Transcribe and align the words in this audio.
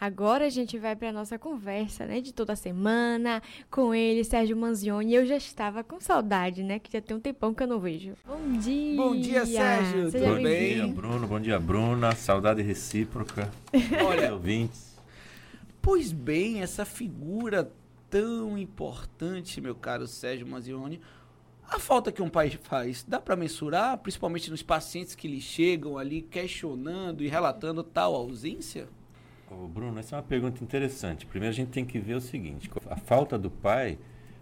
Agora 0.00 0.46
a 0.46 0.48
gente 0.48 0.78
vai 0.78 0.94
para 0.94 1.10
nossa 1.10 1.38
conversa, 1.38 2.06
né, 2.06 2.20
de 2.20 2.32
toda 2.32 2.54
semana 2.54 3.42
com 3.68 3.92
ele, 3.92 4.22
Sérgio 4.22 4.56
Manzioni. 4.56 5.14
Eu 5.14 5.26
já 5.26 5.36
estava 5.36 5.82
com 5.82 6.00
saudade, 6.00 6.62
né, 6.62 6.78
que 6.78 6.92
já 6.92 7.00
tem 7.00 7.16
um 7.16 7.20
tempão 7.20 7.52
que 7.52 7.64
eu 7.64 7.66
não 7.66 7.80
vejo. 7.80 8.14
Bom 8.24 8.58
dia. 8.58 8.96
Bom 8.96 9.16
dia, 9.16 9.44
Sérgio. 9.44 10.10
Seja 10.10 10.24
Tudo 10.26 10.42
bem? 10.42 10.78
Bom 10.78 10.84
dia, 10.84 10.94
Bruno. 10.94 11.26
Bom 11.26 11.40
dia, 11.40 11.58
Bruna. 11.58 12.14
Saudade 12.14 12.62
recíproca. 12.62 13.50
Olha, 14.06 14.32
ouvintes. 14.32 14.96
Pois 15.82 16.12
bem, 16.12 16.62
essa 16.62 16.84
figura 16.84 17.72
tão 18.08 18.56
importante, 18.56 19.60
meu 19.60 19.74
caro 19.74 20.06
Sérgio 20.06 20.46
Manzioni, 20.46 21.00
a 21.68 21.78
falta 21.78 22.12
que 22.12 22.22
um 22.22 22.30
pai 22.30 22.50
faz, 22.62 23.04
dá 23.06 23.20
para 23.20 23.36
mensurar, 23.36 23.98
principalmente 23.98 24.50
nos 24.50 24.62
pacientes 24.62 25.14
que 25.14 25.28
lhe 25.28 25.40
chegam 25.40 25.98
ali 25.98 26.22
questionando 26.22 27.24
e 27.24 27.28
relatando 27.28 27.82
tal 27.82 28.14
ausência? 28.14 28.88
Bruno, 29.54 29.98
essa 29.98 30.16
é 30.16 30.18
uma 30.18 30.24
pergunta 30.24 30.62
interessante. 30.62 31.26
Primeiro 31.26 31.52
a 31.52 31.56
gente 31.56 31.70
tem 31.70 31.84
que 31.84 31.98
ver 31.98 32.14
o 32.14 32.20
seguinte: 32.20 32.70
a 32.88 32.96
falta 32.96 33.38
do 33.38 33.50
pai 33.50 33.98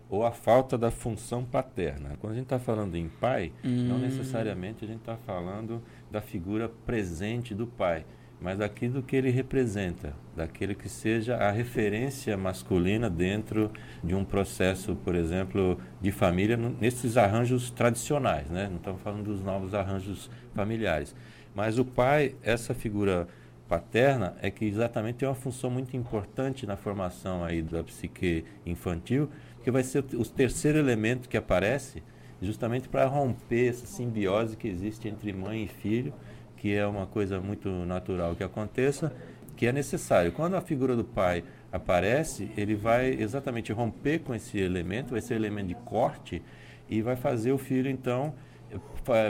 ou 0.09 0.25
a 0.25 0.31
falta 0.31 0.79
da 0.79 0.91
função 0.91 1.45
paterna. 1.45 2.17
Quando 2.21 2.33
a 2.33 2.37
gente 2.37 2.45
está 2.45 2.59
falando 2.59 2.95
em 2.97 3.09
pai, 3.09 3.53
hum. 3.65 3.89
não 3.89 3.99
necessariamente 3.99 4.85
a 4.85 4.89
gente 4.89 5.01
está 5.01 5.17
falando 5.17 5.83
da 6.11 6.21
figura 6.21 6.69
presente 6.69 7.55
do 7.55 7.67
pai 7.67 8.05
mas 8.41 8.59
daquilo 8.59 9.03
que 9.03 9.17
ele 9.17 9.31
representa, 9.31 10.15
daquele 10.35 10.75
que 10.75 10.89
seja 10.89 11.37
a 11.37 11.51
referência 11.51 12.37
masculina 12.37 13.09
dentro 13.09 13.71
de 14.05 14.15
um 14.15 14.25
processo, 14.25 14.95
por 14.97 15.15
exemplo, 15.15 15.79
de 16.01 16.13
família, 16.13 16.57
nesses 16.57 17.17
arranjos 17.17 17.71
tradicionais, 17.71 18.49
né? 18.51 18.69
não 18.69 18.77
estamos 18.77 19.01
falando 19.01 19.25
dos 19.25 19.43
novos 19.43 19.75
arranjos 19.75 20.31
familiares. 20.55 21.15
Mas 21.55 21.79
o 21.79 21.85
pai, 21.85 22.35
essa 22.43 22.75
figura 22.75 23.27
paterna, 23.69 24.35
é 24.41 24.51
que 24.51 24.65
exatamente 24.65 25.17
tem 25.17 25.29
uma 25.29 25.35
função 25.35 25.71
muito 25.71 25.97
importante 25.97 26.67
na 26.67 26.77
formação 26.77 27.45
aí 27.45 27.63
da 27.63 27.83
psique 27.83 28.45
infantil, 28.65 29.29
que 29.63 29.71
vai 29.71 29.83
ser 29.83 30.05
o 30.15 30.25
terceiro 30.25 30.79
elemento 30.79 31.29
que 31.29 31.37
aparece 31.37 32.03
justamente 32.41 32.89
para 32.89 33.07
romper 33.07 33.69
essa 33.71 33.87
simbiose 33.87 34.57
que 34.57 34.69
existe 34.69 35.09
entre 35.09 35.33
mãe 35.33 35.65
e 35.65 35.69
filho, 35.69 36.13
que 36.57 36.75
é 36.75 36.87
uma 36.87 37.07
coisa 37.07 37.41
muito 37.41 37.69
natural 37.69 38.35
que 38.37 38.45
aconteça, 38.45 39.13
que 39.57 39.67
é 39.67 39.73
necessário. 39.73 40.33
Quando 40.33 40.55
a 40.55 40.61
figura 40.61 40.95
do 40.95 41.05
pai 41.05 41.43
aparece, 41.73 42.51
ele 42.57 42.75
vai 42.75 43.09
exatamente 43.09 43.73
romper 43.73 44.21
com 44.21 44.35
esse 44.35 44.59
elemento, 44.59 45.13
vai 45.13 45.21
ser 45.21 45.35
elemento 45.35 45.69
de 45.69 45.75
corte 45.75 46.43
e 46.89 47.03
vai 47.03 47.17
fazer 47.17 47.53
o 47.53 47.59
filho 47.59 47.91
então 47.91 48.35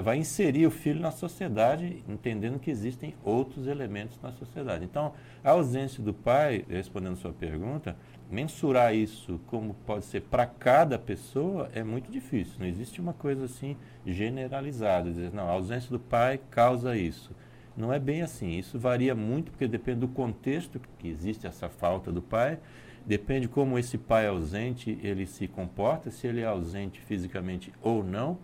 vai 0.02 0.16
inserir 0.16 0.66
o 0.66 0.70
filho 0.70 1.00
na 1.00 1.10
sociedade, 1.10 2.02
entendendo 2.08 2.58
que 2.58 2.70
existem 2.70 3.14
outros 3.22 3.66
elementos 3.66 4.18
na 4.22 4.32
sociedade. 4.32 4.84
Então, 4.84 5.12
a 5.44 5.50
ausência 5.50 6.02
do 6.02 6.14
pai, 6.14 6.64
respondendo 6.68 7.16
sua 7.16 7.32
pergunta, 7.32 7.96
mensurar 8.30 8.94
isso 8.94 9.38
como 9.46 9.74
pode 9.86 10.04
ser 10.06 10.22
para 10.22 10.46
cada 10.46 10.98
pessoa 10.98 11.70
é 11.74 11.84
muito 11.84 12.10
difícil. 12.10 12.54
Não 12.58 12.66
existe 12.66 13.00
uma 13.00 13.12
coisa 13.12 13.44
assim 13.44 13.76
generalizada, 14.04 15.10
dizer, 15.10 15.32
não, 15.32 15.48
a 15.48 15.52
ausência 15.52 15.90
do 15.90 16.00
pai 16.00 16.40
causa 16.50 16.96
isso. 16.96 17.34
Não 17.76 17.92
é 17.92 17.98
bem 17.98 18.22
assim. 18.22 18.56
Isso 18.58 18.78
varia 18.78 19.14
muito 19.14 19.50
porque 19.50 19.68
depende 19.68 20.00
do 20.00 20.08
contexto 20.08 20.80
que 20.98 21.08
existe 21.08 21.46
essa 21.46 21.68
falta 21.68 22.10
do 22.10 22.22
pai, 22.22 22.58
depende 23.04 23.46
como 23.46 23.78
esse 23.78 23.98
pai 23.98 24.26
ausente 24.26 24.98
ele 25.02 25.26
se 25.26 25.46
comporta, 25.46 26.10
se 26.10 26.26
ele 26.26 26.40
é 26.40 26.46
ausente 26.46 26.98
fisicamente 27.00 27.72
ou 27.82 28.02
não 28.02 28.38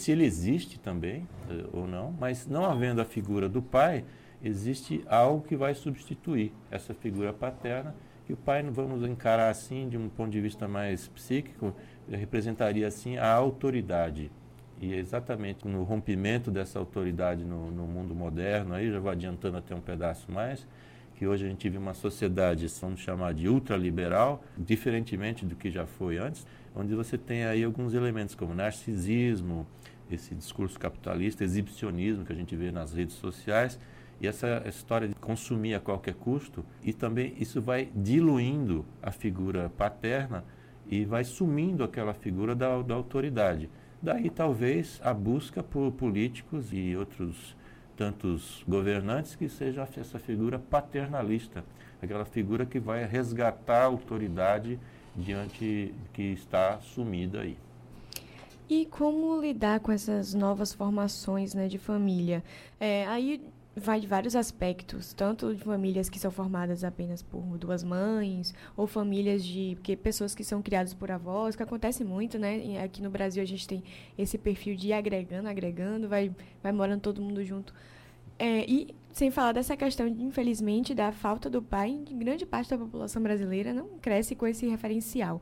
se 0.00 0.10
ele 0.12 0.24
existe 0.24 0.78
também 0.78 1.28
eh, 1.50 1.64
ou 1.72 1.86
não, 1.86 2.12
mas 2.18 2.46
não 2.46 2.64
havendo 2.64 3.00
a 3.00 3.04
figura 3.04 3.48
do 3.48 3.60
pai, 3.60 4.04
existe 4.42 5.04
algo 5.06 5.46
que 5.46 5.56
vai 5.56 5.74
substituir 5.74 6.52
essa 6.70 6.94
figura 6.94 7.32
paterna, 7.32 7.94
que 8.26 8.32
o 8.32 8.36
pai, 8.36 8.62
vamos 8.62 9.02
encarar 9.02 9.50
assim, 9.50 9.88
de 9.88 9.98
um 9.98 10.08
ponto 10.08 10.30
de 10.30 10.40
vista 10.40 10.66
mais 10.66 11.08
psíquico, 11.08 11.74
representaria 12.08 12.86
assim 12.86 13.18
a 13.18 13.30
autoridade. 13.30 14.30
E 14.80 14.94
é 14.94 14.96
exatamente 14.96 15.68
no 15.68 15.82
rompimento 15.82 16.50
dessa 16.50 16.78
autoridade 16.78 17.44
no, 17.44 17.70
no 17.70 17.86
mundo 17.86 18.14
moderno, 18.14 18.74
aí 18.74 18.90
já 18.90 18.98
vou 18.98 19.10
adiantando 19.10 19.58
até 19.58 19.74
um 19.74 19.80
pedaço 19.80 20.32
mais, 20.32 20.66
que 21.20 21.26
hoje 21.26 21.44
a 21.44 21.48
gente 21.50 21.68
vive 21.68 21.76
uma 21.76 21.92
sociedade, 21.92 22.66
vamos 22.80 23.00
chamar 23.00 23.34
de 23.34 23.46
ultraliberal, 23.46 24.42
diferentemente 24.56 25.44
do 25.44 25.54
que 25.54 25.70
já 25.70 25.84
foi 25.84 26.16
antes, 26.16 26.46
onde 26.74 26.94
você 26.94 27.18
tem 27.18 27.44
aí 27.44 27.62
alguns 27.62 27.92
elementos 27.92 28.34
como 28.34 28.54
narcisismo, 28.54 29.66
esse 30.10 30.34
discurso 30.34 30.80
capitalista, 30.80 31.44
exibicionismo 31.44 32.24
que 32.24 32.32
a 32.32 32.34
gente 32.34 32.56
vê 32.56 32.72
nas 32.72 32.94
redes 32.94 33.16
sociais, 33.16 33.78
e 34.18 34.26
essa 34.26 34.62
história 34.66 35.06
de 35.06 35.14
consumir 35.14 35.74
a 35.74 35.78
qualquer 35.80 36.14
custo, 36.14 36.64
e 36.82 36.90
também 36.90 37.34
isso 37.38 37.60
vai 37.60 37.90
diluindo 37.94 38.86
a 39.02 39.10
figura 39.10 39.70
paterna 39.76 40.42
e 40.88 41.04
vai 41.04 41.22
sumindo 41.22 41.84
aquela 41.84 42.14
figura 42.14 42.54
da, 42.54 42.80
da 42.80 42.94
autoridade. 42.94 43.68
Daí 44.00 44.30
talvez 44.30 44.98
a 45.04 45.12
busca 45.12 45.62
por 45.62 45.92
políticos 45.92 46.72
e 46.72 46.96
outros 46.96 47.54
tantos 48.00 48.64
governantes 48.66 49.34
que 49.34 49.46
seja 49.46 49.86
essa 49.94 50.18
figura 50.18 50.58
paternalista, 50.58 51.62
aquela 52.00 52.24
figura 52.24 52.64
que 52.64 52.80
vai 52.80 53.04
resgatar 53.04 53.82
a 53.82 53.84
autoridade 53.84 54.78
diante 55.14 55.94
que 56.14 56.22
está 56.22 56.80
sumida 56.80 57.42
aí. 57.42 57.58
E 58.70 58.86
como 58.86 59.38
lidar 59.38 59.80
com 59.80 59.92
essas 59.92 60.32
novas 60.32 60.72
formações 60.72 61.52
né, 61.52 61.68
de 61.68 61.76
família? 61.76 62.42
É, 62.78 63.06
aí 63.06 63.42
vai 63.76 64.00
de 64.00 64.06
vários 64.06 64.34
aspectos, 64.34 65.12
tanto 65.12 65.54
de 65.54 65.62
famílias 65.62 66.08
que 66.08 66.18
são 66.18 66.30
formadas 66.30 66.82
apenas 66.84 67.22
por 67.22 67.56
duas 67.56 67.82
mães, 67.82 68.54
ou 68.76 68.86
famílias 68.86 69.44
de 69.44 69.78
que, 69.82 69.96
pessoas 69.96 70.34
que 70.34 70.42
são 70.42 70.60
criadas 70.60 70.92
por 70.92 71.10
avós, 71.10 71.56
que 71.56 71.62
acontece 71.62 72.04
muito, 72.04 72.38
né? 72.38 72.82
Aqui 72.82 73.02
no 73.02 73.10
Brasil 73.10 73.42
a 73.42 73.46
gente 73.46 73.66
tem 73.66 73.82
esse 74.18 74.36
perfil 74.36 74.76
de 74.76 74.88
ir 74.88 74.92
agregando, 74.92 75.48
agregando, 75.48 76.08
vai, 76.08 76.34
vai 76.62 76.72
morando 76.72 77.00
todo 77.00 77.22
mundo 77.22 77.44
junto. 77.44 77.72
É, 78.38 78.64
e 78.68 78.94
sem 79.12 79.30
falar 79.30 79.52
dessa 79.52 79.76
questão, 79.76 80.06
infelizmente, 80.06 80.94
da 80.94 81.12
falta 81.12 81.50
do 81.50 81.62
pai, 81.62 82.02
grande 82.12 82.46
parte 82.46 82.70
da 82.70 82.78
população 82.78 83.22
brasileira 83.22 83.72
não 83.72 83.98
cresce 84.00 84.34
com 84.34 84.46
esse 84.46 84.66
referencial 84.66 85.40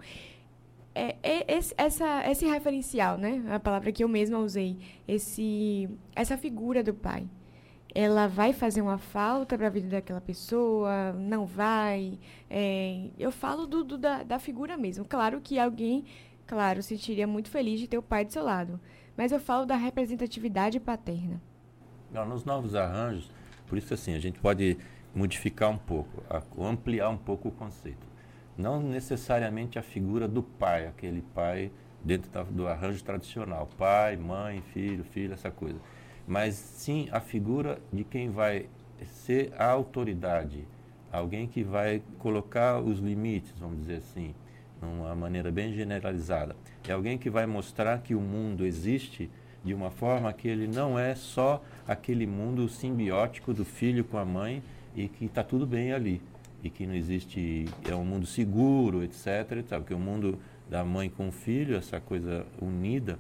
é, 0.99 1.17
é 1.23 1.57
esse, 1.57 1.73
essa, 1.77 2.29
esse 2.29 2.45
referencial, 2.47 3.17
né? 3.17 3.45
A 3.51 3.61
palavra 3.61 3.93
que 3.93 4.03
eu 4.03 4.09
mesma 4.09 4.39
usei, 4.39 4.77
esse, 5.07 5.89
essa 6.15 6.37
figura 6.37 6.83
do 6.83 6.93
pai, 6.93 7.25
ela 7.95 8.27
vai 8.27 8.53
fazer 8.53 8.83
uma 8.83 8.99
falta 8.99 9.57
para 9.57 9.67
a 9.67 9.71
vida 9.71 9.89
daquela 9.89 10.21
pessoa? 10.21 11.13
Não 11.13 11.47
vai? 11.47 12.19
É, 12.49 13.11
eu 13.19 13.33
falo 13.33 13.67
do, 13.67 13.85
do, 13.85 13.99
da, 13.99 14.23
da 14.23 14.39
figura 14.39 14.77
mesmo. 14.77 15.05
Claro 15.05 15.41
que 15.41 15.59
alguém, 15.59 16.05
claro, 16.47 16.83
se 16.83 16.97
sentiria 16.97 17.27
muito 17.27 17.51
feliz 17.51 17.81
de 17.81 17.89
ter 17.89 17.99
o 17.99 18.03
pai 18.03 18.25
do 18.25 18.33
seu 18.33 18.45
lado, 18.45 18.81
mas 19.17 19.33
eu 19.33 19.41
falo 19.41 19.65
da 19.65 19.77
representatividade 19.77 20.79
paterna. 20.79 21.41
Nos 22.11 22.45
novos 22.45 22.75
arranjos, 22.75 23.31
por 23.67 23.77
isso 23.77 23.93
assim, 23.93 24.15
a 24.15 24.19
gente 24.19 24.39
pode 24.39 24.79
modificar 25.15 25.71
um 25.71 25.79
pouco, 25.79 26.23
ampliar 26.63 27.11
um 27.11 27.19
pouco 27.19 27.49
o 27.49 27.53
conceito 27.53 28.09
não 28.59 28.83
necessariamente 28.83 29.79
a 29.79 29.83
figura 29.83 30.27
do 30.27 30.43
pai, 30.43 30.87
aquele 30.89 31.23
pai 31.23 31.71
dentro 32.05 32.45
do 32.47 32.67
arranjo 32.67 33.03
tradicional, 33.05 33.69
pai, 33.79 34.17
mãe, 34.17 34.61
filho, 34.73 35.05
filha, 35.05 35.35
essa 35.35 35.51
coisa. 35.51 35.79
Mas 36.29 36.55
sim 36.55 37.09
a 37.11 37.21
figura 37.21 37.81
de 37.91 38.05
quem 38.05 38.29
vai 38.29 38.67
ser 39.25 39.51
a 39.57 39.65
autoridade, 39.65 40.69
alguém 41.11 41.47
que 41.47 41.65
vai 41.65 42.03
colocar 42.19 42.81
os 42.81 42.99
limites, 42.99 43.55
vamos 43.59 43.79
dizer 43.79 43.97
assim, 43.97 44.35
de 44.79 44.87
uma 44.87 45.15
maneira 45.15 45.51
bem 45.51 45.73
generalizada. 45.73 46.55
É 46.87 46.93
alguém 46.93 47.17
que 47.17 47.31
vai 47.31 47.47
mostrar 47.47 48.03
que 48.03 48.15
o 48.15 48.21
mundo 48.21 48.67
existe 48.67 49.31
de 49.65 49.73
uma 49.73 49.91
forma 49.91 50.31
que 50.33 50.47
ele 50.47 50.67
não 50.69 50.99
é 50.99 51.15
só 51.15 51.65
aquele 51.87 52.27
mundo 52.27 52.69
simbiótico 52.69 53.55
do 53.55 53.65
filho 53.65 54.05
com 54.05 54.19
a 54.19 54.25
mãe 54.25 54.63
e 54.95 55.09
que 55.09 55.25
está 55.25 55.43
tudo 55.43 55.67
bem 55.67 55.95
ali 55.95 56.21
e 56.63 56.69
que 56.69 56.87
não 56.87 56.95
existe, 56.95 57.65
é 57.89 57.95
um 57.95 58.05
mundo 58.05 58.27
seguro, 58.27 59.03
etc. 59.03 59.53
etc 59.53 59.79
porque 59.79 59.95
o 59.95 59.99
mundo 59.99 60.39
da 60.69 60.85
mãe 60.85 61.09
com 61.09 61.29
o 61.29 61.33
filho, 61.33 61.77
essa 61.77 61.99
coisa 62.01 62.45
unida, 62.61 63.19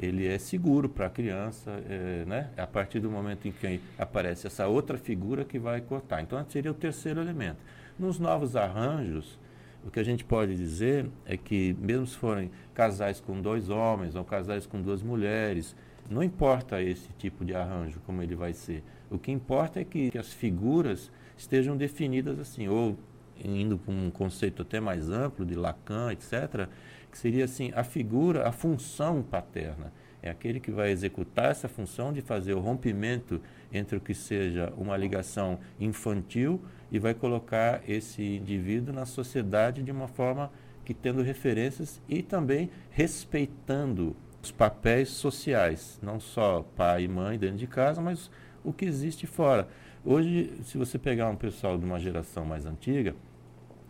ele 0.00 0.26
é 0.26 0.38
seguro 0.38 0.88
para 0.88 1.06
a 1.06 1.10
criança, 1.10 1.70
é, 1.86 2.24
né? 2.26 2.48
A 2.56 2.66
partir 2.66 3.00
do 3.00 3.10
momento 3.10 3.46
em 3.46 3.52
que 3.52 3.80
aparece 3.98 4.46
essa 4.46 4.66
outra 4.66 4.96
figura 4.96 5.44
que 5.44 5.58
vai 5.58 5.82
cortar. 5.82 6.22
Então, 6.22 6.42
seria 6.48 6.70
o 6.70 6.74
terceiro 6.74 7.20
elemento. 7.20 7.58
Nos 7.98 8.18
novos 8.18 8.56
arranjos, 8.56 9.38
o 9.84 9.90
que 9.90 10.00
a 10.00 10.02
gente 10.02 10.24
pode 10.24 10.56
dizer 10.56 11.06
é 11.26 11.36
que, 11.36 11.76
mesmo 11.78 12.06
se 12.06 12.16
forem 12.16 12.50
casais 12.72 13.20
com 13.20 13.42
dois 13.42 13.68
homens 13.68 14.14
ou 14.14 14.24
casais 14.24 14.64
com 14.64 14.80
duas 14.80 15.02
mulheres, 15.02 15.76
não 16.08 16.22
importa 16.22 16.80
esse 16.82 17.10
tipo 17.18 17.44
de 17.44 17.54
arranjo, 17.54 18.00
como 18.06 18.22
ele 18.22 18.34
vai 18.34 18.54
ser. 18.54 18.82
O 19.10 19.18
que 19.18 19.30
importa 19.30 19.80
é 19.80 19.84
que, 19.84 20.10
que 20.10 20.18
as 20.18 20.32
figuras 20.32 21.10
estejam 21.36 21.76
definidas 21.76 22.38
assim, 22.38 22.68
ou 22.68 22.98
indo 23.44 23.76
para 23.76 23.92
um 23.92 24.10
conceito 24.10 24.62
até 24.62 24.80
mais 24.80 25.10
amplo 25.10 25.44
de 25.44 25.54
Lacan, 25.54 26.10
etc., 26.12 26.68
que 27.10 27.18
seria 27.18 27.44
assim 27.44 27.72
a 27.74 27.82
figura, 27.82 28.48
a 28.48 28.52
função 28.52 29.22
paterna, 29.22 29.92
é 30.22 30.30
aquele 30.30 30.60
que 30.60 30.70
vai 30.70 30.90
executar 30.90 31.50
essa 31.50 31.68
função 31.68 32.12
de 32.12 32.20
fazer 32.20 32.52
o 32.54 32.60
rompimento 32.60 33.40
entre 33.72 33.96
o 33.96 34.00
que 34.00 34.14
seja 34.14 34.72
uma 34.76 34.96
ligação 34.96 35.58
infantil 35.78 36.62
e 36.92 36.98
vai 36.98 37.14
colocar 37.14 37.82
esse 37.88 38.36
indivíduo 38.36 38.94
na 38.94 39.06
sociedade 39.06 39.82
de 39.82 39.90
uma 39.90 40.08
forma 40.08 40.50
que 40.84 40.92
tendo 40.92 41.22
referências 41.22 42.02
e 42.08 42.22
também 42.22 42.70
respeitando 42.90 44.14
os 44.42 44.50
papéis 44.50 45.10
sociais, 45.10 45.98
não 46.02 46.18
só 46.18 46.62
pai 46.76 47.04
e 47.04 47.08
mãe 47.08 47.38
dentro 47.38 47.56
de 47.56 47.66
casa, 47.66 48.00
mas 48.00 48.30
o 48.64 48.72
que 48.72 48.84
existe 48.84 49.26
fora. 49.26 49.68
Hoje, 50.04 50.52
se 50.64 50.78
você 50.78 50.98
pegar 50.98 51.28
um 51.28 51.36
pessoal 51.36 51.78
de 51.78 51.84
uma 51.84 51.98
geração 51.98 52.44
mais 52.44 52.64
antiga, 52.66 53.14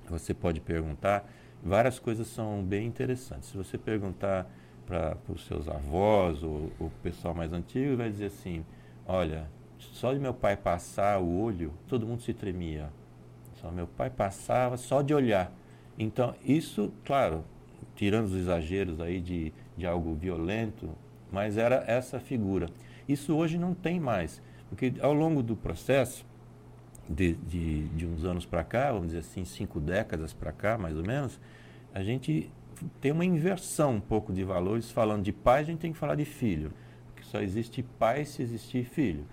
você 0.08 0.34
pode 0.34 0.60
perguntar, 0.60 1.24
várias 1.62 1.98
coisas 1.98 2.26
são 2.26 2.62
bem 2.62 2.86
interessantes. 2.86 3.50
Se 3.50 3.56
você 3.56 3.76
perguntar 3.76 4.50
para 4.86 5.16
os 5.28 5.46
seus 5.46 5.68
avós 5.68 6.42
ou 6.42 6.70
o 6.80 6.90
pessoal 7.02 7.34
mais 7.34 7.52
antigo, 7.52 7.96
vai 7.96 8.10
dizer 8.10 8.26
assim: 8.26 8.64
olha, 9.06 9.48
só 9.78 10.12
de 10.12 10.18
meu 10.18 10.34
pai 10.34 10.56
passar 10.56 11.20
o 11.20 11.40
olho, 11.40 11.72
todo 11.86 12.06
mundo 12.06 12.22
se 12.22 12.34
tremia. 12.34 12.90
Só 13.54 13.70
meu 13.70 13.86
pai 13.86 14.10
passava 14.10 14.76
só 14.76 15.02
de 15.02 15.12
olhar. 15.12 15.52
Então, 15.98 16.34
isso, 16.44 16.92
claro, 17.04 17.44
tirando 17.94 18.26
os 18.26 18.34
exageros 18.34 19.00
aí 19.00 19.20
de, 19.20 19.52
de 19.76 19.86
algo 19.86 20.14
violento, 20.14 20.88
mas 21.30 21.58
era 21.58 21.84
essa 21.86 22.18
figura. 22.18 22.68
Isso 23.06 23.34
hoje 23.36 23.58
não 23.58 23.74
tem 23.74 24.00
mais, 24.00 24.40
porque 24.68 24.94
ao 25.00 25.12
longo 25.12 25.42
do 25.42 25.54
processo, 25.54 26.24
de, 27.10 27.34
de, 27.34 27.88
de 27.88 28.06
uns 28.06 28.24
anos 28.24 28.46
para 28.46 28.62
cá, 28.62 28.92
vamos 28.92 29.08
dizer 29.08 29.18
assim, 29.18 29.44
cinco 29.44 29.80
décadas 29.80 30.32
para 30.32 30.52
cá, 30.52 30.78
mais 30.78 30.96
ou 30.96 31.04
menos, 31.04 31.40
a 31.92 32.02
gente 32.02 32.50
tem 33.00 33.10
uma 33.10 33.24
inversão 33.24 33.96
um 33.96 34.00
pouco 34.00 34.32
de 34.32 34.44
valores. 34.44 34.90
Falando 34.90 35.24
de 35.24 35.32
pai, 35.32 35.60
a 35.60 35.64
gente 35.64 35.80
tem 35.80 35.92
que 35.92 35.98
falar 35.98 36.14
de 36.14 36.24
filho, 36.24 36.72
porque 37.06 37.24
só 37.24 37.40
existe 37.40 37.82
pai 37.82 38.24
se 38.24 38.42
existir 38.42 38.84
filho. 38.84 39.24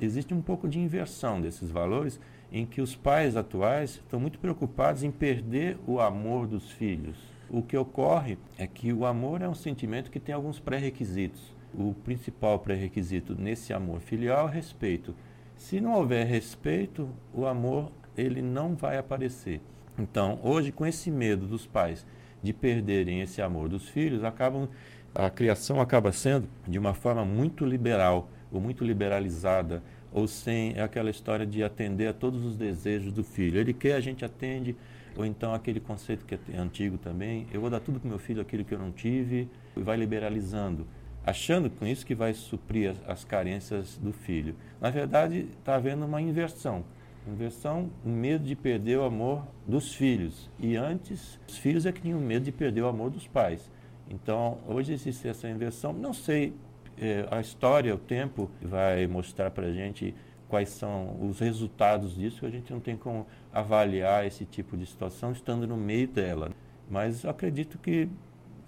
Existe 0.00 0.32
um 0.32 0.40
pouco 0.40 0.68
de 0.68 0.78
inversão 0.78 1.40
desses 1.40 1.70
valores, 1.70 2.20
em 2.52 2.64
que 2.64 2.80
os 2.80 2.94
pais 2.94 3.36
atuais 3.36 3.96
estão 3.96 4.20
muito 4.20 4.38
preocupados 4.38 5.02
em 5.02 5.10
perder 5.10 5.76
o 5.86 6.00
amor 6.00 6.46
dos 6.46 6.70
filhos. 6.70 7.18
O 7.50 7.62
que 7.62 7.76
ocorre 7.76 8.38
é 8.56 8.66
que 8.66 8.92
o 8.92 9.04
amor 9.04 9.42
é 9.42 9.48
um 9.48 9.54
sentimento 9.54 10.10
que 10.10 10.20
tem 10.20 10.34
alguns 10.34 10.60
pré-requisitos. 10.60 11.54
O 11.74 11.94
principal 12.04 12.58
pré-requisito 12.60 13.34
nesse 13.34 13.72
amor 13.72 14.00
filial 14.00 14.48
é 14.48 14.52
respeito. 14.52 15.14
Se 15.58 15.80
não 15.80 15.94
houver 15.94 16.24
respeito, 16.24 17.10
o 17.34 17.44
amor 17.44 17.90
ele 18.16 18.40
não 18.40 18.74
vai 18.74 18.96
aparecer. 18.96 19.60
Então, 19.98 20.38
hoje, 20.42 20.70
com 20.70 20.86
esse 20.86 21.10
medo 21.10 21.46
dos 21.46 21.66
pais 21.66 22.06
de 22.40 22.52
perderem 22.52 23.20
esse 23.20 23.42
amor 23.42 23.68
dos 23.68 23.88
filhos, 23.88 24.22
acabam 24.22 24.68
a 25.12 25.28
criação 25.28 25.80
acaba 25.80 26.12
sendo 26.12 26.48
de 26.66 26.78
uma 26.78 26.94
forma 26.94 27.24
muito 27.24 27.64
liberal 27.64 28.30
ou 28.52 28.60
muito 28.60 28.84
liberalizada, 28.84 29.82
ou 30.12 30.28
sem 30.28 30.78
aquela 30.78 31.10
história 31.10 31.44
de 31.44 31.62
atender 31.62 32.06
a 32.06 32.12
todos 32.12 32.44
os 32.44 32.56
desejos 32.56 33.12
do 33.12 33.24
filho. 33.24 33.58
Ele 33.58 33.74
quer, 33.74 33.94
a 33.94 34.00
gente 34.00 34.24
atende, 34.24 34.76
ou 35.16 35.26
então 35.26 35.52
aquele 35.52 35.80
conceito 35.80 36.24
que 36.24 36.38
é 36.52 36.56
antigo 36.56 36.96
também, 36.96 37.48
eu 37.52 37.60
vou 37.60 37.68
dar 37.68 37.80
tudo 37.80 37.98
para 37.98 38.08
meu 38.08 38.18
filho 38.18 38.40
aquilo 38.40 38.64
que 38.64 38.72
eu 38.72 38.78
não 38.78 38.92
tive, 38.92 39.48
e 39.76 39.80
vai 39.80 39.96
liberalizando 39.96 40.86
achando 41.28 41.68
com 41.68 41.86
isso 41.86 42.06
que 42.06 42.14
vai 42.14 42.32
suprir 42.32 42.90
as, 42.90 43.00
as 43.06 43.24
carências 43.24 43.98
do 43.98 44.12
filho. 44.12 44.54
Na 44.80 44.88
verdade, 44.88 45.46
está 45.58 45.74
havendo 45.74 46.06
uma 46.06 46.22
inversão. 46.22 46.84
Inversão, 47.26 47.90
medo 48.02 48.44
de 48.44 48.56
perder 48.56 48.98
o 48.98 49.04
amor 49.04 49.46
dos 49.66 49.94
filhos. 49.94 50.48
E 50.58 50.76
antes, 50.76 51.38
os 51.46 51.58
filhos 51.58 51.84
é 51.84 51.92
que 51.92 52.00
tinham 52.00 52.18
medo 52.18 52.46
de 52.46 52.52
perder 52.52 52.82
o 52.82 52.88
amor 52.88 53.10
dos 53.10 53.26
pais. 53.26 53.70
Então, 54.08 54.58
hoje 54.66 54.94
existe 54.94 55.28
essa 55.28 55.48
inversão. 55.48 55.92
Não 55.92 56.14
sei, 56.14 56.54
é, 56.96 57.28
a 57.30 57.40
história, 57.40 57.94
o 57.94 57.98
tempo 57.98 58.50
vai 58.62 59.06
mostrar 59.06 59.50
para 59.50 59.66
a 59.66 59.72
gente 59.72 60.14
quais 60.48 60.70
são 60.70 61.14
os 61.20 61.40
resultados 61.40 62.16
disso. 62.16 62.46
A 62.46 62.50
gente 62.50 62.72
não 62.72 62.80
tem 62.80 62.96
como 62.96 63.26
avaliar 63.52 64.26
esse 64.26 64.46
tipo 64.46 64.78
de 64.78 64.86
situação 64.86 65.32
estando 65.32 65.66
no 65.66 65.76
meio 65.76 66.08
dela. 66.08 66.52
Mas 66.90 67.26
acredito 67.26 67.76
que 67.76 68.08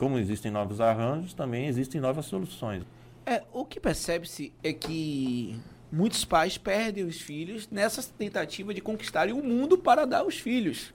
como 0.00 0.17
existem 0.17 0.50
novos 0.50 0.81
arranjos, 0.81 1.35
também 1.35 1.67
existem 1.67 2.00
novas 2.00 2.25
soluções. 2.25 2.82
É, 3.26 3.43
o 3.52 3.67
que 3.67 3.79
percebe-se 3.79 4.50
é 4.64 4.73
que 4.73 5.61
muitos 5.93 6.25
pais 6.25 6.56
perdem 6.56 7.05
os 7.05 7.20
filhos 7.20 7.69
nessa 7.70 8.02
tentativa 8.02 8.73
de 8.73 8.81
conquistarem 8.81 9.35
o 9.35 9.44
mundo 9.44 9.76
para 9.76 10.06
dar 10.06 10.20
aos 10.20 10.38
filhos. 10.38 10.94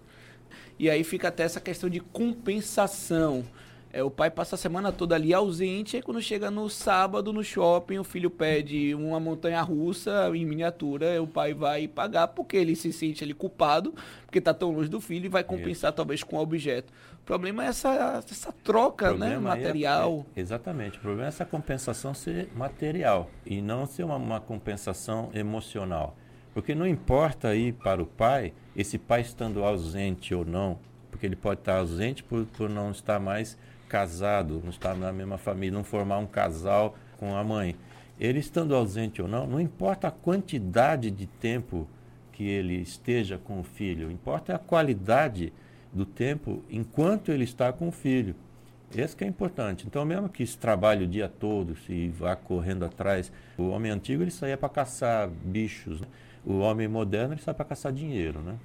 E 0.80 0.90
aí 0.90 1.04
fica 1.04 1.28
até 1.28 1.44
essa 1.44 1.62
questão 1.62 1.88
de 1.88 2.00
compensação. 2.00 3.46
É, 3.96 4.04
o 4.04 4.12
pai 4.12 4.30
passa 4.30 4.56
a 4.56 4.58
semana 4.58 4.92
toda 4.92 5.16
ali 5.16 5.34
ausente, 5.34 5.96
e 5.96 6.02
quando 6.02 6.22
chega 6.22 6.52
no 6.52 6.70
sábado 6.70 7.32
no 7.32 7.42
shopping, 7.42 7.98
o 7.98 8.04
filho 8.04 8.30
pede 8.30 8.94
uma 8.94 9.22
montanha 9.22 9.62
russa 9.62 10.30
em 10.36 10.46
miniatura, 10.46 11.24
o 11.24 11.26
pai 11.26 11.54
vai 11.54 11.88
pagar 11.88 12.28
porque 12.28 12.58
ele 12.58 12.76
se 12.76 12.92
sente 12.92 13.24
ali 13.24 13.34
culpado, 13.34 13.94
porque 14.26 14.40
está 14.40 14.54
tão 14.54 14.72
longe 14.72 14.90
do 14.90 15.00
filho 15.00 15.28
e 15.28 15.30
vai 15.30 15.46
compensar 15.46 15.92
Isso. 15.92 15.96
talvez 15.96 16.24
com 16.26 16.36
o 16.36 16.42
objeto. 16.42 16.92
O 17.22 17.24
problema 17.24 17.64
é 17.64 17.68
essa, 17.68 18.22
essa 18.30 18.52
troca 18.52 19.14
né, 19.14 19.38
material. 19.38 20.26
É, 20.36 20.42
é, 20.42 20.44
exatamente. 20.44 20.98
O 20.98 21.02
problema 21.02 21.28
é 21.28 21.30
essa 21.30 21.46
compensação 21.46 22.14
ser 22.14 22.50
material 22.54 23.32
e 23.46 23.62
não 23.62 23.86
ser 23.86 24.04
uma, 24.04 24.18
uma 24.18 24.42
compensação 24.42 25.30
emocional. 25.34 26.18
Porque 26.54 26.76
não 26.76 26.86
importa 26.86 27.48
aí 27.48 27.72
para 27.72 28.04
o 28.04 28.06
pai, 28.06 28.52
esse 28.76 28.98
pai 28.98 29.22
estando 29.22 29.64
ausente 29.64 30.36
ou 30.36 30.44
não, 30.44 30.78
porque 31.10 31.26
ele 31.26 31.38
pode 31.38 31.62
estar 31.62 31.78
ausente 31.78 32.22
por, 32.22 32.46
por 32.58 32.70
não 32.70 32.92
estar 32.92 33.22
mais 33.22 33.58
casado, 33.88 34.62
não 34.64 34.70
estar 34.70 34.96
na 34.96 35.12
mesma 35.12 35.38
família, 35.38 35.78
não 35.78 35.84
formar 35.84 36.18
um 36.18 36.28
casal 36.28 36.96
com 37.18 37.36
a 37.36 37.44
mãe. 37.44 37.76
Ele 38.20 38.40
estando 38.40 38.76
ausente 38.76 39.22
ou 39.22 39.28
não, 39.28 39.46
não 39.46 39.60
importa 39.60 40.08
a 40.08 40.12
quantidade 40.12 41.12
de 41.12 41.26
tempo 41.26 41.88
que 42.32 42.44
ele 42.44 42.76
esteja 42.76 43.38
com 43.38 43.60
o 43.60 43.64
filho, 43.64 44.12
importa 44.12 44.56
a 44.56 44.60
qualidade 44.60 45.54
do 45.94 46.06
tempo 46.06 46.64
enquanto 46.70 47.32
ele 47.32 47.44
está 47.44 47.72
com 47.72 47.88
o 47.88 47.92
filho. 47.92 48.36
Esse 48.94 49.16
que 49.16 49.24
é 49.24 49.28
importante. 49.28 49.86
Então, 49.88 50.06
mesmo 50.06 50.30
que 50.30 50.46
se 50.46 50.58
trabalhe 50.58 51.04
o 51.04 51.08
dia 51.08 51.28
todo, 51.28 51.76
se 51.76 52.10
vá 52.10 52.36
correndo 52.36 52.86
atrás, 52.86 53.32
o 53.58 53.70
homem 53.70 53.92
antigo 53.92 54.24
ele 54.24 54.32
saía 54.32 54.58
para 54.58 54.70
caçar 54.70 55.28
bichos, 55.28 56.02
né? 56.02 56.08
o 56.46 56.60
homem 56.60 56.88
moderno 56.88 57.34
ele 57.34 57.42
sai 57.42 57.54
para 57.54 57.66
caçar 57.66 57.92
dinheiro, 57.92 58.40
né? 58.40 58.56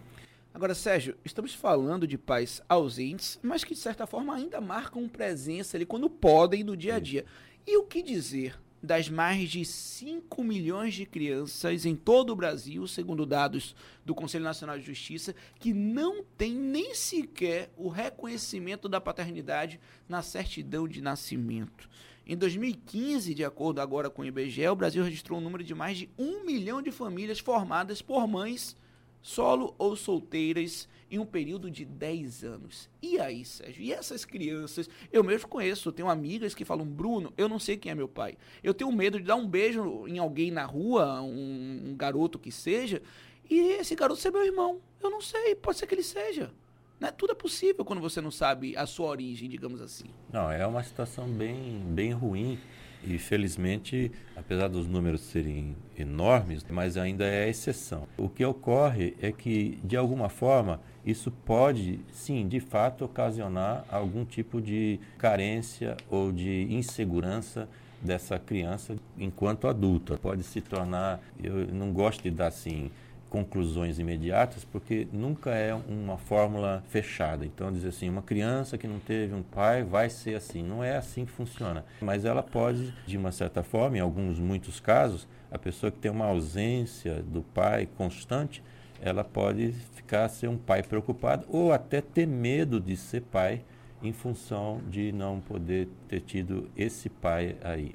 Agora, 0.53 0.75
Sérgio, 0.75 1.17
estamos 1.25 1.55
falando 1.55 2.09
de 2.09 2.19
pais 2.19 2.61
ausentes, 2.69 3.39
mas 3.41 3.63
que 3.63 3.73
de 3.73 3.81
certa 3.81 4.05
forma 4.05 4.35
ainda 4.35 4.61
marcam 4.61 5.09
presença 5.09 5.77
ali 5.77 5.87
quando 5.87 6.11
podem 6.11 6.65
no 6.65 6.77
dia 6.77 6.97
a 6.97 6.99
dia. 6.99 7.25
E 7.65 7.77
o 7.77 7.85
que 7.85 8.03
dizer 8.03 8.59
das 8.83 9.09
mais 9.09 9.49
de 9.49 9.65
5 9.65 10.43
milhões 10.43 10.95
de 10.95 11.07
crianças 11.07 11.85
em 11.85 11.95
todo 11.95 12.31
o 12.31 12.37
Brasil, 12.37 12.87
segundo 12.89 13.25
dados 13.25 13.77
do 14.05 14.15
Conselho 14.15 14.43
Nacional 14.43 14.79
de 14.79 14.85
Justiça, 14.85 15.37
que 15.59 15.73
não 15.73 16.25
têm 16.37 16.55
nem 16.55 16.95
sequer 16.95 17.71
o 17.77 17.89
reconhecimento 17.89 18.89
da 18.89 19.01
paternidade 19.01 19.79
na 20.09 20.21
certidão 20.21 20.89
de 20.89 21.01
nascimento. 21.01 21.89
Em 22.27 22.37
2015, 22.37 23.35
de 23.35 23.45
acordo 23.45 23.81
agora 23.81 24.11
com 24.11 24.23
o 24.23 24.25
IBGE, 24.25 24.67
o 24.69 24.77
Brasil 24.77 25.05
registrou 25.05 25.39
um 25.39 25.43
número 25.43 25.63
de 25.63 25.75
mais 25.75 25.99
de 25.99 26.09
1 26.19 26.45
milhão 26.45 26.83
de 26.83 26.91
famílias 26.91 27.39
formadas 27.39 28.03
por 28.03 28.27
mães 28.27 28.77
solo 29.23 29.75
ou 29.79 29.97
solteiras 29.97 30.89
em 31.11 31.19
um 31.19 31.27
período 31.27 31.71
de 31.71 31.85
10 31.85 32.45
anos. 32.45 32.89
E 33.03 33.19
aí, 33.19 33.45
Sérgio? 33.45 33.83
E 33.83 33.93
essas 33.93 34.25
crianças? 34.25 34.89
Eu 35.13 35.25
mesmo 35.25 35.49
conheço, 35.49 35.91
tenho 35.91 36.09
amigas 36.09 36.55
que 36.55 36.65
falam, 36.65 36.87
Bruno, 36.87 37.33
eu 37.37 37.49
não 37.49 37.59
sei 37.59 37.77
quem 37.77 37.91
é 37.91 37.95
meu 37.95 38.09
pai. 38.09 38.37
Eu 38.63 38.73
tenho 38.73 38.93
medo 38.93 39.19
de 39.19 39.27
dar 39.27 39.37
um 39.37 39.49
beijo 39.49 40.07
em 40.07 40.19
alguém 40.19 40.51
na 40.51 40.65
rua, 40.65 41.21
um, 41.21 41.91
um 41.91 41.97
garoto 41.97 42.39
que 42.39 42.53
seja, 42.53 43.03
e 43.49 43.59
esse 43.59 43.97
garoto 43.97 44.21
ser 44.21 44.31
meu 44.31 44.45
irmão. 44.45 44.81
Eu 45.03 45.11
não 45.11 45.21
sei, 45.21 45.55
pode 45.55 45.79
ser 45.79 45.87
que 45.87 45.95
ele 45.95 46.05
seja. 46.05 46.53
Né? 47.01 47.11
Tudo 47.11 47.33
é 47.33 47.35
possível 47.35 47.85
quando 47.85 48.01
você 48.01 48.21
não 48.21 48.31
sabe 48.31 48.77
a 48.77 48.87
sua 48.87 49.09
origem, 49.09 49.49
digamos 49.49 49.81
assim. 49.81 50.11
Não, 50.33 50.51
é 50.51 50.65
uma 50.67 50.83
situação 50.85 51.27
bem, 51.27 51.81
bem 51.87 52.13
ruim 52.13 52.59
e 53.05 53.19
felizmente, 53.19 54.11
apesar 54.37 54.69
dos 54.69 54.87
números 54.87 55.21
serem 55.23 55.77
enormes, 55.99 56.65
mas 56.69 56.97
ainda 56.97 57.25
é 57.25 57.45
a 57.45 57.49
exceção. 57.49 58.07
O 58.17 58.29
que 58.29 58.45
ocorre 58.45 59.15
é 59.21 59.33
que, 59.33 59.79
de 59.85 59.97
alguma 59.97 60.29
forma, 60.29 60.81
isso 61.05 61.31
pode, 61.31 62.01
sim, 62.13 62.47
de 62.47 62.61
fato, 62.61 63.05
ocasionar 63.05 63.85
algum 63.89 64.25
tipo 64.25 64.61
de 64.61 65.01
carência 65.19 65.97
ou 66.11 66.31
de 66.31 66.67
insegurança 66.71 67.69
dessa 68.03 68.39
criança 68.39 68.97
enquanto 69.19 69.67
adulta. 69.67 70.17
Pode 70.17 70.43
se 70.43 70.61
tornar, 70.61 71.21
eu 71.43 71.67
não 71.69 71.93
gosto 71.93 72.23
de 72.23 72.31
dar 72.31 72.49
assim 72.49 72.91
conclusões 73.31 73.99
imediatas, 73.99 74.65
porque 74.65 75.07
nunca 75.13 75.51
é 75.51 75.73
uma 75.73 76.19
fórmula 76.19 76.83
fechada. 76.89 77.47
Então, 77.47 77.73
dizer 77.73 77.89
assim, 77.89 78.09
uma 78.11 78.23
criança 78.23 78.77
que 78.77 78.89
não 78.89 78.99
teve 78.99 79.33
um 79.33 79.43
pai 79.43 79.85
vai 79.85 80.11
ser 80.11 80.35
assim. 80.35 80.63
Não 80.63 80.83
é 80.83 80.97
assim 80.97 81.25
que 81.25 81.31
funciona. 81.31 81.85
Mas 82.03 82.25
ela 82.25 82.43
pode, 82.43 82.93
de 83.07 83.17
uma 83.17 83.31
certa 83.31 83.63
forma, 83.63 83.97
em 83.97 84.01
alguns, 84.01 84.39
muitos 84.39 84.81
casos, 84.81 85.27
a 85.51 85.59
pessoa 85.59 85.91
que 85.91 85.99
tem 85.99 86.11
uma 86.11 86.27
ausência 86.27 87.23
do 87.23 87.41
pai 87.41 87.89
constante, 87.97 88.63
ela 89.01 89.25
pode 89.25 89.73
ficar 89.95 90.25
a 90.25 90.29
ser 90.29 90.49
um 90.49 90.59
pai 90.59 90.83
preocupado 90.83 91.47
ou 91.49 91.73
até 91.73 92.01
ter 92.01 92.27
medo 92.27 92.81
de 92.81 92.97
ser 92.97 93.23
pai 93.23 93.63
em 94.03 94.13
função 94.13 94.81
de 94.89 95.13
não 95.13 95.41
poder 95.41 95.89
ter 96.09 96.21
tido 96.21 96.69
esse 96.77 97.09
pai 97.09 97.57
aí. 97.63 97.95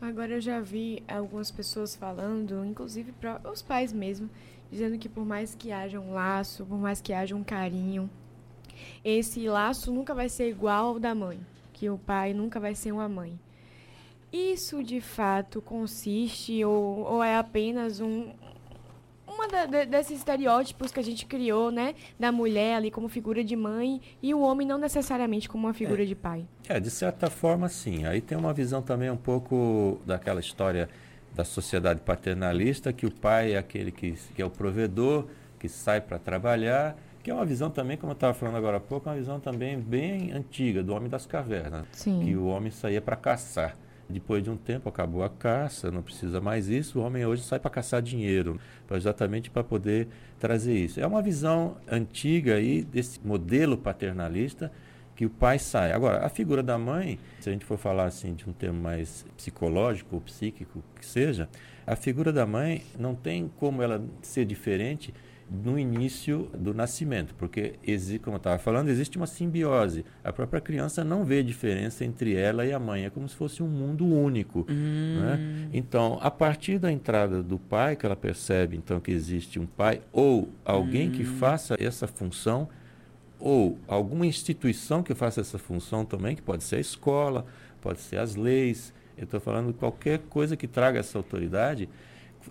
Agora 0.00 0.34
eu 0.34 0.40
já 0.40 0.60
vi 0.60 1.02
algumas 1.08 1.50
pessoas 1.50 1.96
falando, 1.96 2.64
inclusive 2.64 3.12
os 3.50 3.62
pais 3.62 3.92
mesmo, 3.92 4.30
dizendo 4.70 4.96
que 4.96 5.08
por 5.08 5.26
mais 5.26 5.56
que 5.56 5.72
haja 5.72 5.98
um 5.98 6.12
laço, 6.12 6.64
por 6.64 6.78
mais 6.78 7.00
que 7.00 7.12
haja 7.12 7.34
um 7.34 7.42
carinho, 7.42 8.08
esse 9.04 9.48
laço 9.48 9.92
nunca 9.92 10.14
vai 10.14 10.28
ser 10.28 10.48
igual 10.48 10.86
ao 10.86 11.00
da 11.00 11.16
mãe, 11.16 11.40
que 11.72 11.90
o 11.90 11.98
pai 11.98 12.32
nunca 12.32 12.60
vai 12.60 12.76
ser 12.76 12.92
uma 12.92 13.08
mãe. 13.08 13.38
Isso 14.32 14.84
de 14.84 15.00
fato 15.00 15.60
consiste 15.60 16.64
ou, 16.64 17.00
ou 17.00 17.22
é 17.22 17.36
apenas 17.36 18.00
um, 18.00 18.32
da, 19.48 19.66
de, 19.66 19.86
desses 19.86 20.18
estereótipos 20.18 20.92
que 20.92 21.00
a 21.00 21.02
gente 21.02 21.26
criou, 21.26 21.70
né? 21.70 21.94
Da 22.18 22.30
mulher 22.30 22.76
ali 22.76 22.90
como 22.90 23.08
figura 23.08 23.42
de 23.42 23.56
mãe 23.56 24.00
e 24.22 24.34
o 24.34 24.40
homem 24.40 24.66
não 24.66 24.78
necessariamente 24.78 25.48
como 25.48 25.66
uma 25.66 25.74
figura 25.74 26.02
é. 26.02 26.06
de 26.06 26.14
pai. 26.14 26.46
É, 26.68 26.78
de 26.78 26.90
certa 26.90 27.28
forma, 27.28 27.68
sim. 27.68 28.04
Aí 28.06 28.20
tem 28.20 28.36
uma 28.36 28.52
visão 28.52 28.82
também 28.82 29.10
um 29.10 29.16
pouco 29.16 30.00
daquela 30.04 30.40
história 30.40 30.88
da 31.34 31.44
sociedade 31.44 32.00
paternalista, 32.00 32.92
que 32.92 33.06
o 33.06 33.10
pai 33.10 33.52
é 33.52 33.58
aquele 33.58 33.92
que, 33.92 34.12
que 34.34 34.42
é 34.42 34.44
o 34.44 34.50
provedor, 34.50 35.26
que 35.58 35.68
sai 35.68 36.00
para 36.00 36.18
trabalhar, 36.18 36.96
que 37.22 37.30
é 37.30 37.34
uma 37.34 37.44
visão 37.44 37.70
também, 37.70 37.96
como 37.96 38.12
eu 38.12 38.14
estava 38.14 38.34
falando 38.34 38.56
agora 38.56 38.78
há 38.78 38.80
pouco, 38.80 39.08
uma 39.08 39.16
visão 39.16 39.38
também 39.38 39.78
bem 39.78 40.32
antiga 40.32 40.82
do 40.82 40.94
homem 40.94 41.08
das 41.08 41.26
cavernas, 41.26 41.86
Sim. 41.92 42.24
que 42.24 42.36
o 42.36 42.46
homem 42.46 42.70
saía 42.70 43.00
para 43.00 43.16
caçar. 43.16 43.76
Depois 44.08 44.42
de 44.42 44.48
um 44.48 44.56
tempo 44.56 44.88
acabou 44.88 45.22
a 45.22 45.28
caça, 45.28 45.90
não 45.90 46.02
precisa 46.02 46.40
mais 46.40 46.68
isso. 46.68 46.98
O 46.98 47.02
homem 47.02 47.26
hoje 47.26 47.42
sai 47.42 47.58
para 47.58 47.70
caçar 47.70 48.00
dinheiro, 48.00 48.58
exatamente 48.90 49.50
para 49.50 49.62
poder 49.62 50.08
trazer 50.38 50.74
isso. 50.74 50.98
É 50.98 51.06
uma 51.06 51.20
visão 51.20 51.76
antiga 51.86 52.54
aí 52.54 52.82
desse 52.82 53.20
modelo 53.24 53.76
paternalista 53.76 54.72
que 55.14 55.26
o 55.26 55.30
pai 55.30 55.58
sai. 55.58 55.92
Agora, 55.92 56.24
a 56.24 56.28
figura 56.28 56.62
da 56.62 56.78
mãe, 56.78 57.18
se 57.40 57.50
a 57.50 57.52
gente 57.52 57.64
for 57.64 57.76
falar 57.76 58.04
assim 58.04 58.34
de 58.34 58.48
um 58.48 58.52
termo 58.52 58.80
mais 58.80 59.26
psicológico 59.36 60.14
ou 60.14 60.20
psíquico 60.22 60.82
que 60.98 61.04
seja, 61.04 61.48
a 61.86 61.96
figura 61.96 62.32
da 62.32 62.46
mãe 62.46 62.84
não 62.98 63.14
tem 63.14 63.50
como 63.58 63.82
ela 63.82 64.02
ser 64.22 64.44
diferente 64.44 65.12
no 65.50 65.78
início 65.78 66.50
do 66.56 66.74
nascimento, 66.74 67.34
porque, 67.34 67.74
como 68.22 68.36
eu 68.36 68.38
estava 68.38 68.58
falando, 68.58 68.88
existe 68.88 69.16
uma 69.16 69.26
simbiose. 69.26 70.04
A 70.22 70.32
própria 70.32 70.60
criança 70.60 71.02
não 71.02 71.24
vê 71.24 71.42
diferença 71.42 72.04
entre 72.04 72.34
ela 72.34 72.66
e 72.66 72.72
a 72.72 72.78
mãe, 72.78 73.06
é 73.06 73.10
como 73.10 73.28
se 73.28 73.34
fosse 73.34 73.62
um 73.62 73.68
mundo 73.68 74.06
único. 74.06 74.66
Hum. 74.68 75.20
Né? 75.20 75.68
Então, 75.72 76.18
a 76.20 76.30
partir 76.30 76.78
da 76.78 76.92
entrada 76.92 77.42
do 77.42 77.58
pai, 77.58 77.96
que 77.96 78.04
ela 78.04 78.16
percebe 78.16 78.76
então 78.76 79.00
que 79.00 79.10
existe 79.10 79.58
um 79.58 79.66
pai 79.66 80.02
ou 80.12 80.50
alguém 80.64 81.08
hum. 81.08 81.12
que 81.12 81.24
faça 81.24 81.76
essa 81.78 82.06
função, 82.06 82.68
ou 83.38 83.78
alguma 83.86 84.26
instituição 84.26 85.02
que 85.02 85.14
faça 85.14 85.40
essa 85.40 85.58
função 85.58 86.04
também, 86.04 86.36
que 86.36 86.42
pode 86.42 86.64
ser 86.64 86.76
a 86.76 86.80
escola, 86.80 87.46
pode 87.80 88.00
ser 88.00 88.18
as 88.18 88.34
leis, 88.34 88.92
eu 89.16 89.24
estou 89.24 89.40
falando 89.40 89.72
qualquer 89.72 90.18
coisa 90.30 90.56
que 90.56 90.66
traga 90.66 91.00
essa 91.00 91.18
autoridade, 91.18 91.88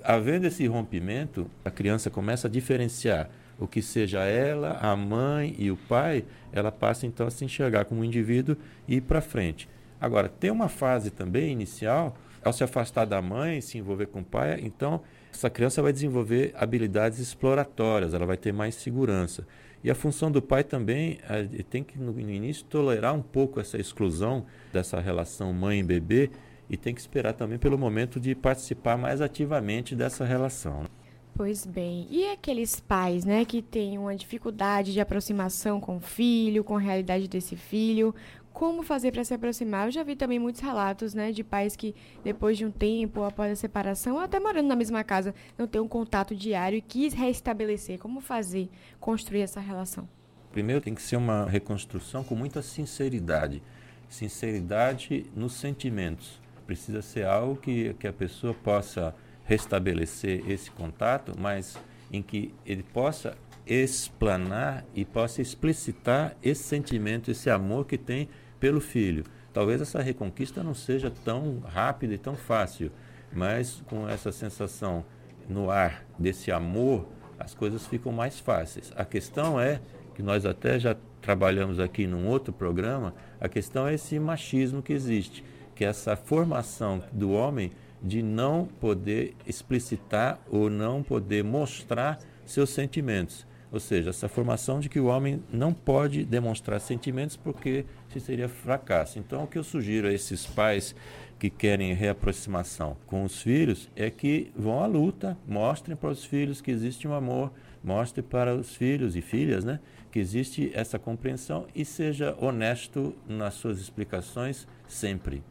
havendo 0.04 0.48
esse 0.48 0.66
rompimento, 0.68 1.50
a 1.64 1.72
criança 1.72 2.10
começa 2.10 2.48
a 2.48 2.52
diferenciar 2.52 3.30
o 3.60 3.68
que 3.68 3.82
seja 3.82 4.24
ela, 4.24 4.78
a 4.82 4.96
mãe 4.96 5.56
e 5.58 5.72
o 5.72 5.78
pai, 5.78 6.26
ela 6.52 6.72
passa 6.72 7.06
então 7.06 7.28
a 7.28 7.32
se 7.32 7.44
enxergar 7.44 7.86
como 7.86 8.02
um 8.02 8.04
indivíduo 8.04 8.56
e 8.88 8.98
ir 8.98 9.02
para 9.02 9.22
frente. 9.22 9.68
Agora, 10.00 10.30
tem 10.30 10.52
uma 10.52 10.70
fase 10.70 11.10
também 11.10 11.52
inicial, 11.52 12.16
ao 12.44 12.54
se 12.54 12.64
afastar 12.64 13.06
da 13.06 13.22
mãe, 13.22 13.60
se 13.62 13.78
envolver 13.78 14.06
com 14.08 14.20
o 14.20 14.26
pai, 14.26 14.60
então 14.64 15.02
essa 15.34 15.50
criança 15.50 15.82
vai 15.82 15.92
desenvolver 15.92 16.54
habilidades 16.56 17.20
exploratórias, 17.20 18.14
ela 18.14 18.26
vai 18.26 18.38
ter 18.38 18.54
mais 18.54 18.76
segurança. 18.76 19.46
E 19.84 19.92
a 19.92 19.96
função 19.96 20.32
do 20.32 20.42
pai 20.42 20.64
também 20.64 21.20
é, 21.30 21.44
tem 21.64 21.84
que, 21.84 21.98
no, 22.00 22.12
no 22.12 22.30
início, 22.30 22.66
tolerar 22.66 23.14
um 23.14 23.22
pouco 23.22 23.60
essa 23.60 23.78
exclusão 23.78 24.46
dessa 24.74 25.00
relação 25.00 25.54
mãe-bebê 25.54 26.32
e 26.70 26.76
tem 26.76 26.94
que 26.94 27.00
esperar 27.00 27.34
também 27.34 27.58
pelo 27.58 27.78
momento 27.78 28.20
de 28.20 28.36
participar 28.36 28.98
mais 28.98 29.22
ativamente 29.22 29.96
dessa 29.96 30.26
relação. 30.26 30.84
Né? 30.84 30.90
Pois 31.34 31.66
bem, 31.66 32.08
e 32.10 32.28
aqueles 32.32 32.80
pais, 32.80 33.24
né, 33.24 33.46
que 33.46 33.62
têm 33.62 33.98
uma 33.98 34.16
dificuldade 34.16 34.92
de 34.92 35.00
aproximação 35.00 35.80
com 35.80 35.98
o 35.98 36.00
filho, 36.00 36.64
com 36.64 36.76
a 36.76 36.80
realidade 36.80 37.28
desse 37.28 37.56
filho, 37.56 38.14
como 38.52 38.82
fazer 38.82 39.12
para 39.12 39.24
se 39.24 39.36
aproximar? 39.36 39.88
Eu 39.88 39.92
já 39.92 40.04
vi 40.04 40.16
também 40.16 40.40
muitos 40.40 40.62
relatos, 40.62 41.14
né, 41.14 41.32
de 41.32 41.44
pais 41.44 41.76
que 41.76 41.94
depois 42.24 42.58
de 42.58 42.66
um 42.66 42.72
tempo, 42.72 43.22
após 43.22 43.52
a 43.52 43.56
separação, 43.56 44.16
ou 44.16 44.20
até 44.20 44.40
morando 44.40 44.68
na 44.68 44.76
mesma 44.76 45.04
casa, 45.04 45.36
não 45.56 45.68
tem 45.68 45.80
um 45.80 45.88
contato 45.88 46.36
diário 46.36 46.76
e 46.76 46.82
quis 46.82 47.14
restabelecer. 47.14 48.00
Como 48.00 48.20
fazer, 48.20 48.68
construir 49.00 49.42
essa 49.42 49.60
relação? 49.60 50.10
Primeiro 50.52 50.82
tem 50.82 50.96
que 50.96 51.04
ser 51.04 51.18
uma 51.18 51.46
reconstrução 51.46 52.24
com 52.24 52.34
muita 52.34 52.64
sinceridade, 52.64 53.62
sinceridade 54.10 55.28
nos 55.36 55.54
sentimentos 55.54 56.42
precisa 56.68 57.02
ser 57.02 57.26
algo 57.26 57.56
que, 57.56 57.94
que 57.94 58.08
a 58.08 58.14
pessoa 58.14 58.54
possa 58.54 59.16
restabelecer 59.46 60.44
esse 60.48 60.70
contato, 60.70 61.32
mas 61.40 61.80
em 62.12 62.22
que 62.22 62.54
ele 62.66 62.84
possa 62.84 63.38
explanar 63.66 64.86
e 64.94 65.06
possa 65.06 65.42
explicitar 65.42 66.36
esse 66.44 66.64
sentimento, 66.64 67.32
esse 67.32 67.50
amor 67.50 67.86
que 67.86 67.98
tem 67.98 68.28
pelo 68.60 68.82
filho. 68.82 69.24
Talvez 69.54 69.82
essa 69.82 70.02
reconquista 70.02 70.62
não 70.62 70.74
seja 70.74 71.10
tão 71.10 71.60
rápida 71.62 72.14
e 72.14 72.18
tão 72.18 72.36
fácil, 72.36 72.92
mas 73.34 73.82
com 73.88 74.08
essa 74.08 74.32
sensação 74.32 75.06
no 75.48 75.72
ar 75.72 76.06
desse 76.20 76.52
amor, 76.52 77.08
as 77.40 77.54
coisas 77.54 77.88
ficam 77.88 78.12
mais 78.12 78.40
fáceis. 78.40 78.92
A 78.96 79.06
questão 79.06 79.60
é 79.60 79.80
que 80.14 80.22
nós 80.22 80.46
até 80.46 80.78
já 80.78 80.96
trabalhamos 81.22 81.80
aqui 81.80 82.06
num 82.06 82.28
outro 82.28 82.54
programa, 82.54 83.14
a 83.40 83.48
questão 83.48 83.88
é 83.88 83.94
esse 83.94 84.20
machismo 84.20 84.82
que 84.82 84.94
existe 84.94 85.44
que 85.78 85.86
essa 85.86 86.16
formação 86.16 87.04
do 87.12 87.32
homem 87.32 87.72
de 88.02 88.24
não 88.24 88.66
poder 88.80 89.36
explicitar 89.46 90.40
ou 90.50 90.70
não 90.70 91.04
poder 91.04 91.44
mostrar 91.44 92.20
seus 92.46 92.72
sentimentos. 92.72 93.46
Ou 93.72 93.80
seja, 93.80 94.10
essa 94.10 94.28
formação 94.28 94.80
de 94.80 94.90
que 94.90 95.00
o 95.00 95.06
homem 95.06 95.44
não 95.52 95.74
pode 95.74 96.24
demonstrar 96.24 96.80
sentimentos 96.80 97.36
porque 97.36 97.86
isso 98.10 98.26
seria 98.26 98.50
fracasso. 98.50 99.20
Então, 99.20 99.44
o 99.44 99.48
que 99.48 99.58
eu 99.58 99.64
sugiro 99.64 100.08
a 100.08 100.14
esses 100.14 100.48
pais 100.48 100.96
que 101.38 101.50
querem 101.50 101.94
reaproximação 101.94 102.98
com 103.06 103.24
os 103.24 103.42
filhos 103.42 103.90
é 103.96 104.10
que 104.10 104.52
vão 104.56 104.82
à 104.82 104.88
luta, 104.88 105.38
mostrem 105.46 105.96
para 105.96 106.10
os 106.10 106.26
filhos 106.26 106.62
que 106.62 106.72
existe 106.72 107.08
um 107.08 107.14
amor, 107.14 107.52
mostrem 107.84 108.26
para 108.26 108.56
os 108.56 108.76
filhos 108.76 109.16
e 109.16 109.22
filhas, 109.22 109.64
né, 109.64 109.80
que 110.12 110.18
existe 110.18 110.72
essa 110.74 110.98
compreensão 110.98 111.68
e 111.76 111.86
seja 111.86 112.36
honesto 112.40 113.14
nas 113.28 113.54
suas 113.54 113.80
explicações 113.80 114.68
sempre. 114.88 115.44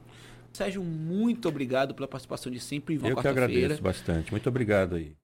Sérgio, 0.56 0.82
muito 0.82 1.48
obrigado 1.48 1.94
pela 1.94 2.06
participação 2.06 2.50
de 2.52 2.60
sempre. 2.60 2.98
Eu 3.02 3.16
que 3.16 3.28
agradeço 3.28 3.82
bastante. 3.82 4.30
Muito 4.30 4.48
obrigado 4.48 4.96
aí. 4.96 5.16